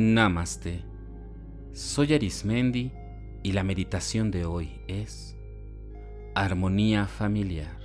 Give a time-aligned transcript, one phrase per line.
[0.00, 0.84] Namaste.
[1.72, 2.92] Soy Arismendi
[3.42, 5.36] y la meditación de hoy es
[6.36, 7.80] armonía familiar.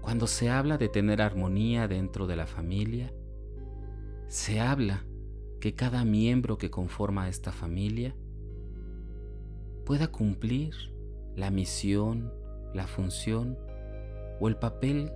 [0.00, 3.12] Cuando se habla de tener armonía dentro de la familia,
[4.28, 5.04] se habla
[5.60, 8.14] que cada miembro que conforma esta familia
[9.84, 10.72] pueda cumplir
[11.34, 12.32] la misión,
[12.74, 13.58] la función
[14.38, 15.10] o el papel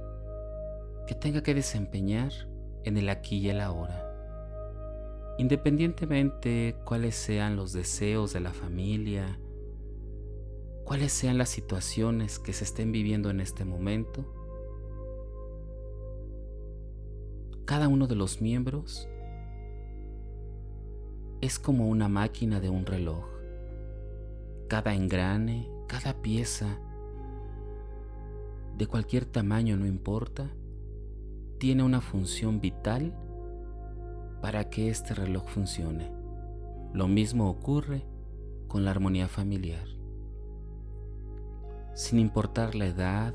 [1.07, 2.50] que tenga que desempeñar
[2.85, 4.07] en el aquí y el ahora.
[5.39, 9.39] Independientemente cuáles sean los deseos de la familia,
[10.85, 14.35] cuáles sean las situaciones que se estén viviendo en este momento,
[17.65, 19.09] cada uno de los miembros
[21.41, 23.25] es como una máquina de un reloj.
[24.69, 26.81] Cada engrane, cada pieza,
[28.77, 30.51] de cualquier tamaño no importa,
[31.61, 33.15] tiene una función vital
[34.41, 36.11] para que este reloj funcione.
[36.95, 38.07] Lo mismo ocurre
[38.67, 39.87] con la armonía familiar.
[41.93, 43.35] Sin importar la edad,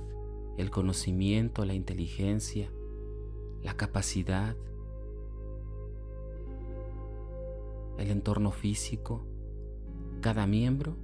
[0.57, 2.71] el conocimiento, la inteligencia,
[3.61, 4.55] la capacidad,
[7.99, 9.23] el entorno físico,
[10.21, 10.97] cada miembro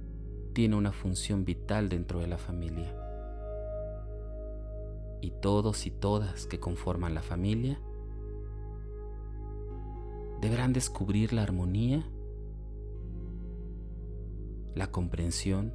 [0.54, 3.01] tiene una función vital dentro de la familia
[5.22, 7.80] y todos y todas que conforman la familia
[10.40, 12.04] deberán descubrir la armonía,
[14.74, 15.72] la comprensión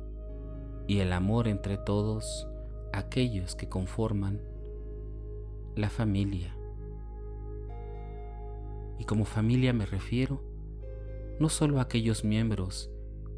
[0.86, 2.46] y el amor entre todos
[2.92, 4.42] aquellos que conforman
[5.76, 6.54] la familia.
[9.00, 10.44] Y como familia me refiero
[11.40, 12.92] no solo a aquellos miembros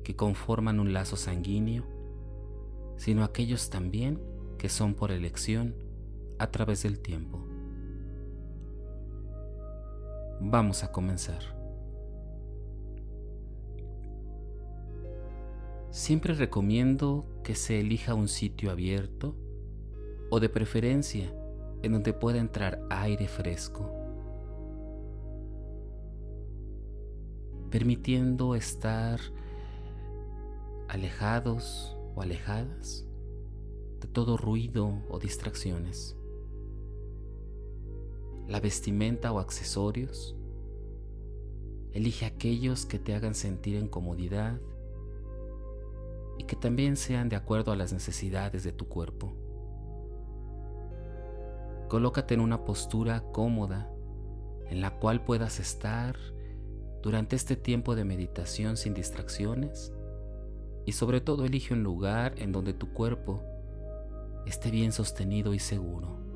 [0.03, 1.83] que conforman un lazo sanguíneo,
[2.97, 4.19] sino a aquellos también
[4.57, 5.88] que son por elección
[6.39, 7.45] a través del tiempo.
[10.41, 11.43] Vamos a comenzar.
[15.91, 19.35] Siempre recomiendo que se elija un sitio abierto
[20.29, 21.33] o de preferencia
[21.81, 23.91] en donde pueda entrar aire fresco,
[27.69, 29.19] permitiendo estar
[30.87, 33.05] alejados o alejadas
[33.99, 36.18] de todo ruido o distracciones
[38.49, 40.35] la vestimenta o accesorios.
[41.91, 44.59] Elige aquellos que te hagan sentir en comodidad
[46.39, 49.33] y que también sean de acuerdo a las necesidades de tu cuerpo.
[51.89, 53.91] Colócate en una postura cómoda
[54.67, 56.17] en la cual puedas estar
[57.03, 59.93] durante este tiempo de meditación sin distracciones
[60.85, 63.43] y sobre todo elige un lugar en donde tu cuerpo
[64.47, 66.28] esté bien sostenido y seguro.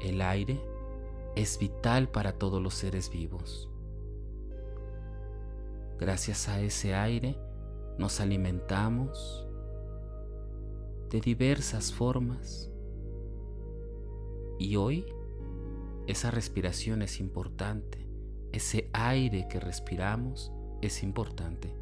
[0.00, 0.60] El aire
[1.34, 3.68] es vital para todos los seres vivos.
[5.98, 7.36] Gracias a ese aire
[7.98, 9.46] nos alimentamos
[11.10, 12.70] de diversas formas.
[14.58, 15.04] Y hoy
[16.06, 18.06] esa respiración es importante.
[18.52, 21.74] Ese aire que respiramos es importante.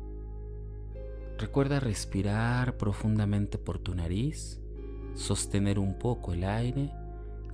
[1.38, 4.60] Recuerda respirar profundamente por tu nariz,
[5.14, 6.90] sostener un poco el aire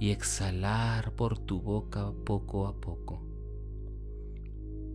[0.02, 3.22] y exhalar por tu boca poco a poco.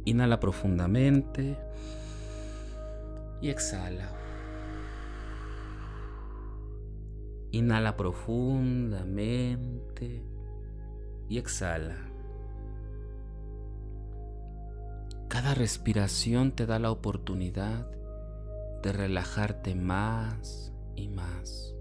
[0.03, 1.57] Inhala profundamente
[3.39, 4.11] y exhala.
[7.51, 10.25] Inhala profundamente
[11.29, 11.95] y exhala.
[15.29, 17.89] Cada respiración te da la oportunidad
[18.83, 21.76] de relajarte más y más.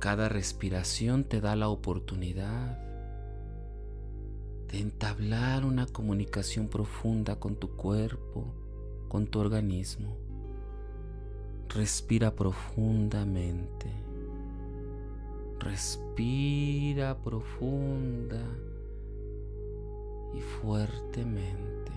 [0.00, 2.78] Cada respiración te da la oportunidad
[4.68, 8.46] de entablar una comunicación profunda con tu cuerpo,
[9.08, 10.16] con tu organismo.
[11.68, 13.92] Respira profundamente.
[15.58, 18.42] Respira profunda
[20.34, 21.92] y fuertemente.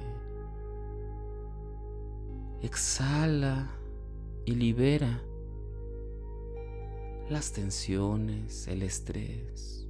[2.61, 3.71] Exhala
[4.43, 5.21] y libera
[7.33, 9.87] las tensiones, el estrés.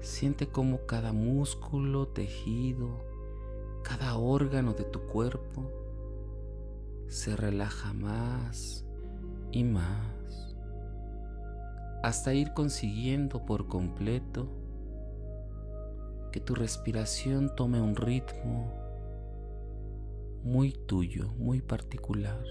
[0.00, 2.88] Siente cómo cada músculo, tejido,
[3.84, 5.70] cada órgano de tu cuerpo
[7.06, 8.84] se relaja más
[9.52, 10.56] y más
[12.02, 14.48] hasta ir consiguiendo por completo
[16.32, 18.72] que tu respiración tome un ritmo
[20.42, 22.44] muy tuyo, muy particular.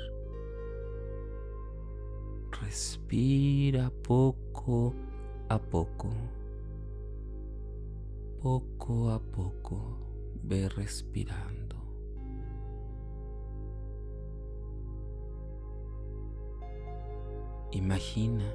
[2.62, 4.94] Respira poco
[5.48, 6.09] a poco.
[8.42, 9.98] Poco a poco
[10.44, 11.75] ve respirando.
[17.71, 18.45] Imagina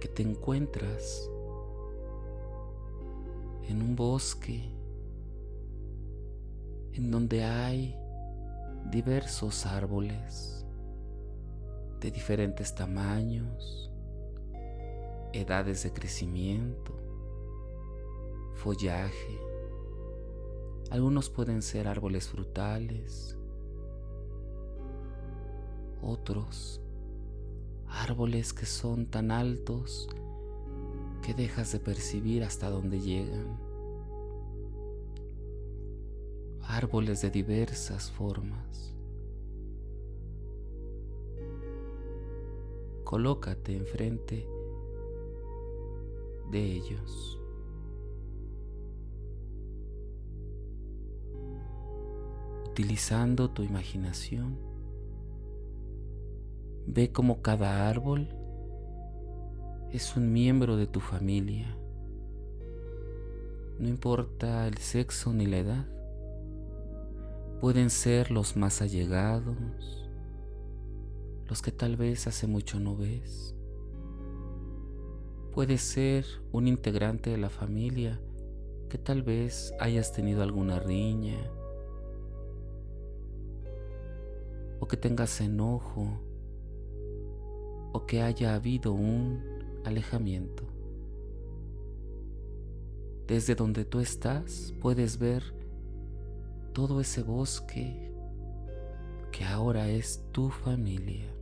[0.00, 1.30] que te encuentras
[3.68, 4.64] en un bosque
[6.92, 7.96] en donde hay
[8.90, 10.65] diversos árboles
[12.00, 13.90] de diferentes tamaños,
[15.32, 16.94] edades de crecimiento,
[18.54, 19.40] follaje.
[20.90, 23.36] Algunos pueden ser árboles frutales,
[26.00, 26.80] otros
[27.88, 30.08] árboles que son tan altos
[31.22, 33.58] que dejas de percibir hasta dónde llegan.
[36.62, 38.95] Árboles de diversas formas.
[43.06, 44.48] Colócate enfrente
[46.50, 47.40] de ellos.
[52.68, 54.58] Utilizando tu imaginación,
[56.88, 58.28] ve como cada árbol
[59.92, 61.78] es un miembro de tu familia.
[63.78, 65.86] No importa el sexo ni la edad.
[67.60, 70.05] Pueden ser los más allegados,
[71.48, 73.54] los que tal vez hace mucho no ves.
[75.52, 78.20] Puede ser un integrante de la familia
[78.88, 81.38] que tal vez hayas tenido alguna riña
[84.80, 86.20] o que tengas enojo
[87.92, 89.42] o que haya habido un
[89.84, 90.64] alejamiento.
[93.26, 95.42] Desde donde tú estás puedes ver
[96.72, 98.12] todo ese bosque
[99.32, 101.35] que ahora es tu familia.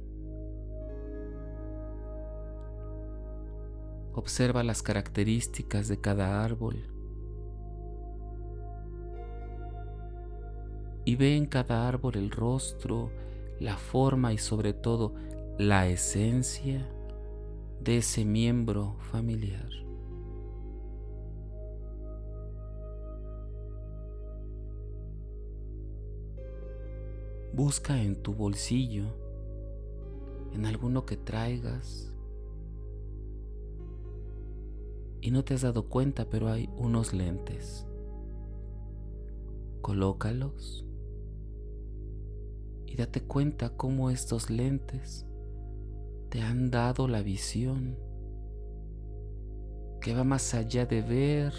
[4.14, 6.94] Observa las características de cada árbol
[11.05, 13.11] y ve en cada árbol el rostro,
[13.61, 15.14] la forma y sobre todo
[15.58, 16.88] la esencia
[17.81, 19.69] de ese miembro familiar.
[27.52, 29.05] Busca en tu bolsillo,
[30.52, 32.13] en alguno que traigas,
[35.25, 37.87] y no te has dado cuenta, pero hay unos lentes.
[39.81, 40.85] Colócalos
[42.85, 45.26] y date cuenta cómo estos lentes
[46.29, 47.97] te han dado la visión
[50.03, 51.55] que va más allá de ver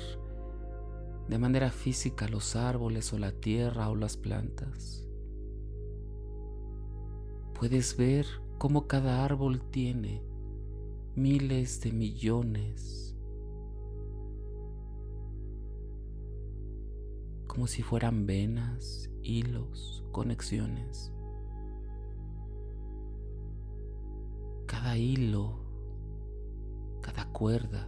[1.27, 5.07] de manera física los árboles o la tierra o las plantas.
[7.59, 8.27] Puedes ver
[8.59, 10.21] cómo cada árbol tiene
[11.15, 13.14] miles de millones,
[17.55, 21.11] como si fueran venas, hilos, conexiones.
[24.67, 25.55] cada hilo,
[27.01, 27.87] cada cuerda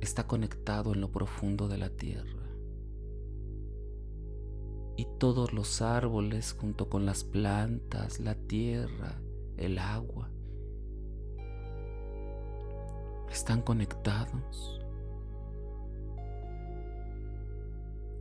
[0.00, 2.46] está conectado en lo profundo de la tierra.
[4.96, 9.20] Y todos los árboles junto con las plantas, la tierra,
[9.56, 10.30] el agua,
[13.30, 14.80] están conectados.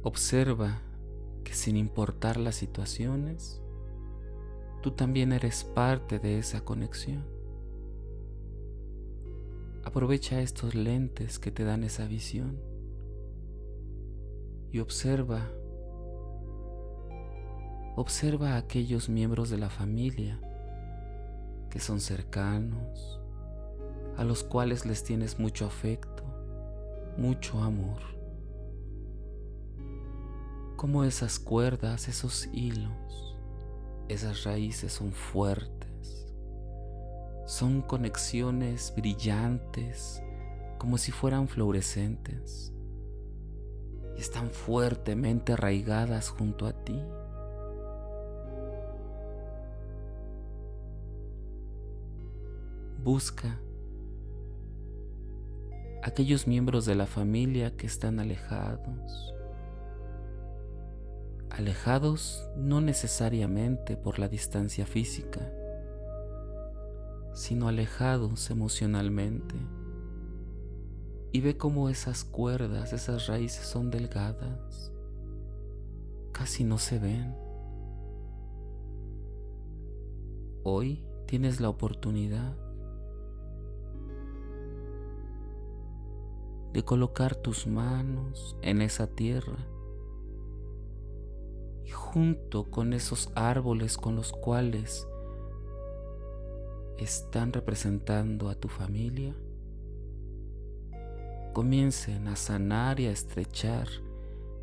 [0.08, 0.84] Observa
[1.44, 3.60] que sin importar las situaciones,
[4.84, 7.26] tú también eres parte de esa conexión.
[9.84, 12.62] Aprovecha estos lentes que te dan esa visión
[14.72, 15.50] y observa,
[17.96, 20.40] observa a aquellos miembros de la familia
[21.72, 23.20] que son cercanos,
[24.18, 26.24] a los cuales les tienes mucho afecto,
[27.18, 28.15] mucho amor.
[30.76, 33.06] Como esas cuerdas, esos hilos
[34.08, 36.28] esas raíces son fuertes,
[37.46, 40.22] son conexiones brillantes,
[40.78, 42.72] como si fueran fluorescentes,
[44.16, 47.02] y están fuertemente arraigadas junto a ti.
[53.04, 53.60] Busca
[56.02, 59.35] aquellos miembros de la familia que están alejados,
[61.58, 65.54] alejados no necesariamente por la distancia física,
[67.34, 69.56] sino alejados emocionalmente.
[71.32, 74.92] Y ve cómo esas cuerdas, esas raíces son delgadas,
[76.34, 77.34] casi no se ven.
[80.64, 82.58] Hoy tienes la oportunidad
[86.74, 89.66] de colocar tus manos en esa tierra
[91.86, 95.08] y junto con esos árboles con los cuales
[96.98, 99.36] están representando a tu familia,
[101.54, 103.88] comiencen a sanar y a estrechar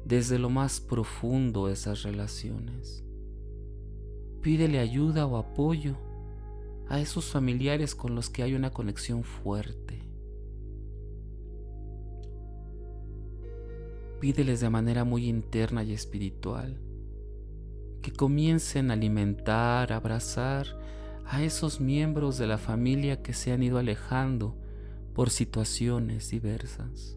[0.05, 3.05] desde lo más profundo esas relaciones.
[4.41, 5.97] Pídele ayuda o apoyo
[6.89, 10.03] a esos familiares con los que hay una conexión fuerte.
[14.21, 16.81] Pídeles de manera muy interna y espiritual
[18.03, 20.67] que comiencen a alimentar, a abrazar
[21.25, 24.57] a esos miembros de la familia que se han ido alejando
[25.15, 27.17] por situaciones diversas.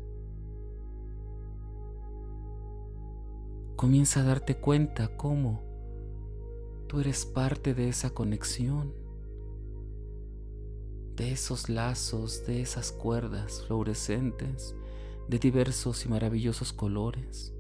[3.76, 5.64] Comienza a darte cuenta cómo
[6.88, 8.94] tú eres parte de esa conexión,
[11.16, 14.76] de esos lazos, de esas cuerdas fluorescentes
[15.28, 17.55] de diversos y maravillosos colores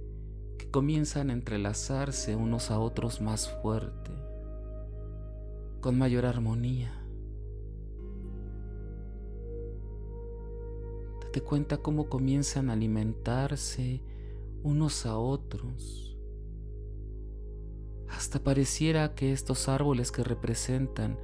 [0.76, 4.12] comienzan a entrelazarse unos a otros más fuerte,
[5.82, 6.92] con mayor armonía.
[11.22, 14.02] Date cuenta cómo comienzan a alimentarse
[14.64, 16.18] unos a otros.
[18.10, 21.18] Hasta pareciera que estos árboles que representan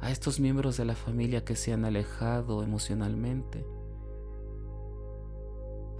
[0.00, 3.64] a estos miembros de la familia que se han alejado emocionalmente,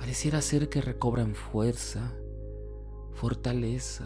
[0.02, 2.12] pareciera ser que recobran fuerza,
[3.12, 4.04] fortaleza,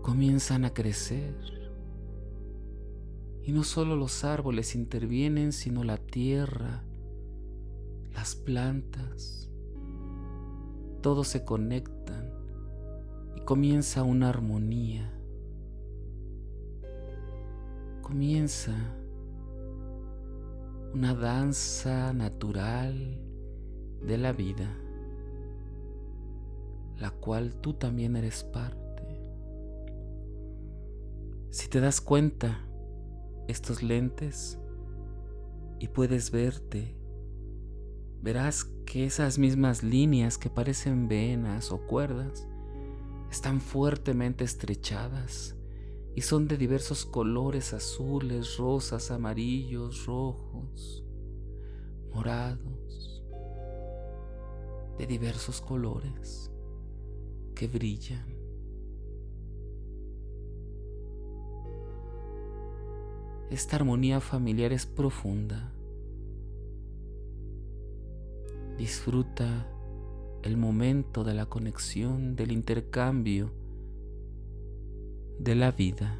[0.00, 1.36] comienzan a crecer.
[3.42, 6.82] Y no solo los árboles intervienen, sino la tierra,
[8.14, 9.50] las plantas,
[11.02, 12.32] todos se conectan
[13.36, 15.12] y comienza una armonía.
[18.00, 18.74] Comienza
[20.94, 23.26] una danza natural
[24.02, 24.76] de la vida,
[26.98, 28.80] la cual tú también eres parte.
[31.50, 32.66] Si te das cuenta,
[33.48, 34.58] estos lentes
[35.78, 37.00] y puedes verte
[38.22, 42.46] verás que esas mismas líneas que parecen venas o cuerdas
[43.30, 45.56] están fuertemente estrechadas
[46.14, 51.04] y son de diversos colores azules, rosas, amarillos, rojos,
[52.12, 52.79] morados,
[55.00, 56.50] de diversos colores
[57.54, 58.26] que brillan.
[63.50, 65.72] Esta armonía familiar es profunda
[68.76, 69.66] Disfruta
[70.42, 73.50] el momento de la conexión, del intercambio,
[75.38, 76.18] de la vida.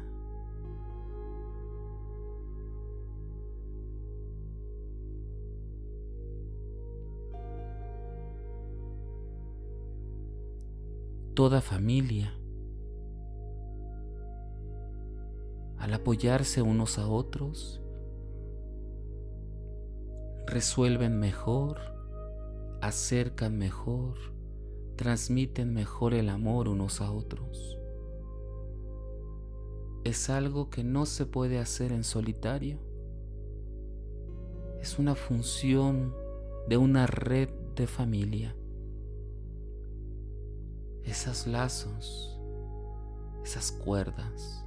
[11.33, 12.33] Toda familia,
[15.77, 17.81] al apoyarse unos a otros,
[20.47, 21.91] resuelven mejor
[22.81, 24.15] acercan mejor,
[24.95, 27.77] transmiten mejor el amor unos a otros.
[30.03, 32.79] Es algo que no se puede hacer en solitario.
[34.81, 36.15] Es una función
[36.67, 38.55] de una red de familia.
[41.03, 42.39] Esos lazos,
[43.43, 44.65] esas cuerdas,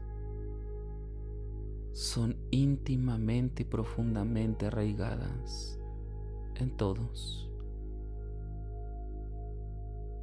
[1.92, 5.78] son íntimamente y profundamente arraigadas
[6.56, 7.44] en todos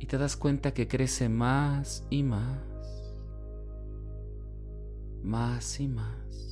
[0.01, 2.58] y te das cuenta que crece más y más,
[5.22, 6.50] más y más.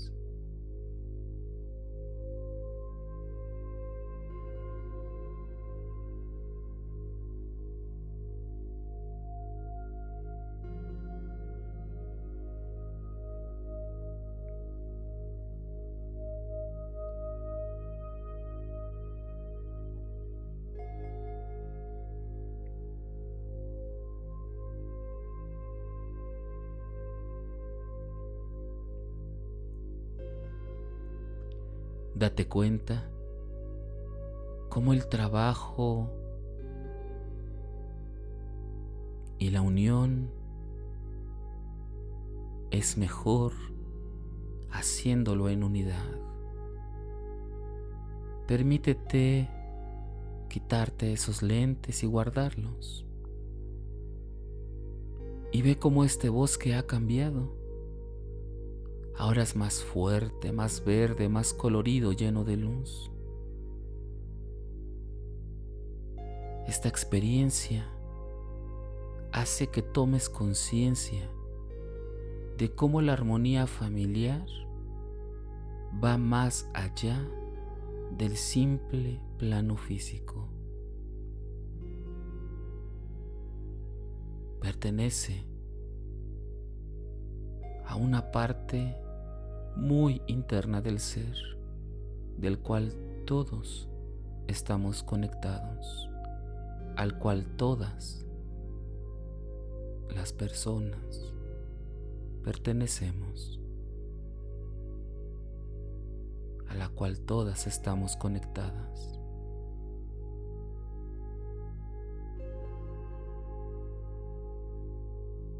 [32.19, 33.09] Date cuenta
[34.67, 36.11] cómo el trabajo
[39.37, 40.29] y la unión
[42.71, 43.53] es mejor
[44.69, 46.13] haciéndolo en unidad.
[48.49, 49.49] Permítete
[50.49, 53.05] quitarte esos lentes y guardarlos.
[55.53, 57.58] Y ve cómo este bosque ha cambiado
[59.19, 63.11] ahora es más fuerte, más verde, más colorido, lleno de luz.
[66.65, 67.85] Esta experiencia
[69.33, 71.29] hace que tomes conciencia
[72.57, 74.45] de cómo la armonía familiar
[76.01, 77.21] va más allá
[78.17, 80.47] del simple plano físico.
[84.61, 85.45] Pertenece
[87.85, 88.95] a una parte
[89.75, 91.35] muy interna del ser,
[92.37, 92.93] del cual
[93.25, 93.89] todos
[94.47, 96.09] estamos conectados,
[96.95, 98.25] al cual todas
[100.09, 101.33] las personas
[102.43, 103.59] pertenecemos,
[106.67, 109.19] a la cual todas estamos conectadas.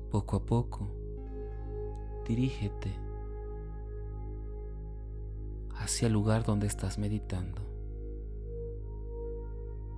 [0.09, 0.87] Poco a poco,
[2.27, 3.08] dirígete
[5.79, 7.61] hacia el lugar donde estás meditando.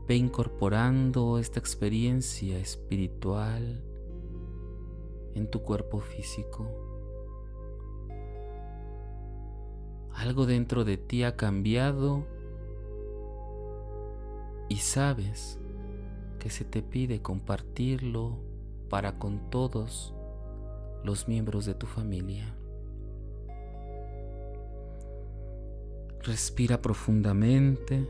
[0.08, 3.84] Ve incorporando esta experiencia espiritual
[5.34, 6.68] en tu cuerpo físico.
[10.14, 12.26] Algo dentro de ti ha cambiado
[14.70, 15.60] y sabes
[16.40, 18.38] que se te pide compartirlo
[18.90, 20.14] para con todos
[21.04, 22.56] los miembros de tu familia.
[26.24, 28.08] Respira profundamente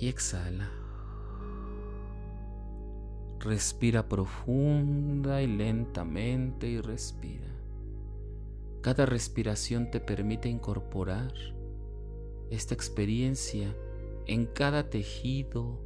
[0.00, 0.68] y exhala.
[3.38, 7.46] Respira profunda y lentamente y respira.
[8.80, 11.32] Cada respiración te permite incorporar
[12.50, 13.72] esta experiencia
[14.26, 15.78] en cada tejido,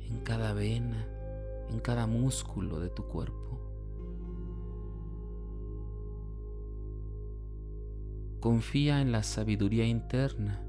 [0.00, 1.06] en cada vena,
[1.68, 3.69] en cada músculo de tu cuerpo.
[8.40, 10.62] Confía en la sabiduría interna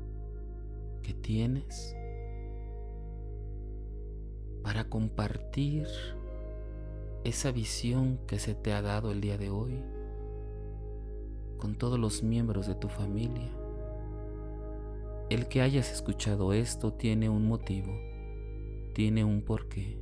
[1.02, 1.96] que tienes
[4.62, 5.88] para compartir
[7.24, 9.82] esa visión que se te ha dado el día de hoy
[11.58, 13.50] con todos los miembros de tu familia.
[15.30, 17.94] El que hayas escuchado esto tiene un motivo,
[18.94, 19.98] tiene un porqué.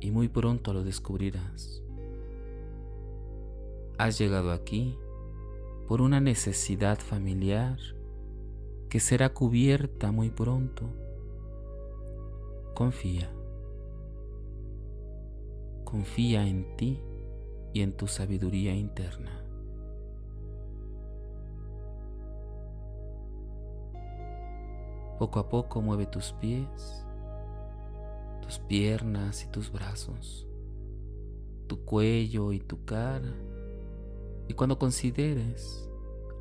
[0.00, 1.80] Y muy pronto lo descubrirás.
[4.00, 4.98] Has llegado aquí
[5.86, 7.76] por una necesidad familiar
[8.88, 10.88] que será cubierta muy pronto
[12.74, 13.30] Confía.
[15.84, 16.98] Confía en ti
[17.74, 19.44] y en tu sabiduría interna.
[25.18, 27.04] Poco a poco mueve tus pies,
[28.40, 30.48] tus piernas y tus brazos,
[31.66, 33.49] tu cuello y tu cara.
[34.50, 35.88] Y cuando consideres,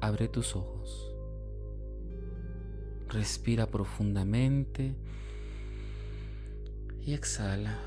[0.02, 1.14] abre tus ojos.
[3.08, 4.96] Respira profundamente
[7.04, 7.78] y exhala.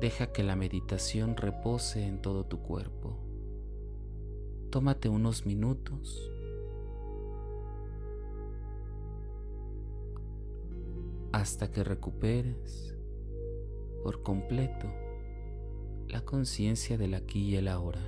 [0.00, 3.16] Deja que la meditación repose en todo tu cuerpo.
[4.70, 6.32] Tómate unos minutos.
[11.32, 12.96] hasta que recuperes
[14.02, 14.86] por completo
[16.16, 18.00] la conciencia del aquí y el ahora.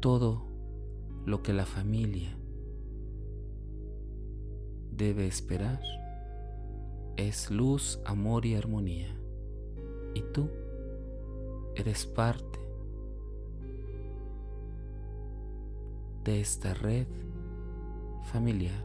[0.00, 0.42] Todo
[1.24, 2.36] lo que la familia
[4.90, 5.80] debe esperar
[7.16, 9.16] es luz, amor y armonía.
[10.12, 10.50] Y tú
[11.76, 12.58] eres parte
[16.24, 17.06] de esta red
[18.30, 18.84] familiar.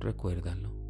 [0.00, 0.85] Recuérdalo.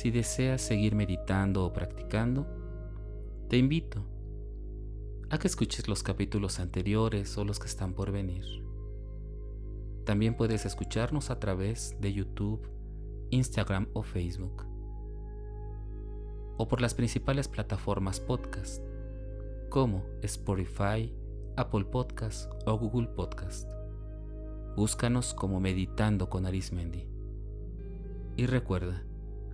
[0.00, 2.46] Si deseas seguir meditando o practicando,
[3.50, 4.02] te invito
[5.28, 8.46] a que escuches los capítulos anteriores o los que están por venir.
[10.06, 12.66] También puedes escucharnos a través de YouTube,
[13.28, 14.64] Instagram o Facebook,
[16.56, 18.82] o por las principales plataformas podcast,
[19.68, 21.14] como Spotify,
[21.58, 23.68] Apple Podcast o Google Podcast.
[24.76, 27.06] Búscanos como Meditando con Arismendi.
[28.38, 29.04] Y recuerda,